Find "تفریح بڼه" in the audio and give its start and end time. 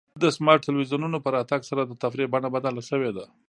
2.03-2.49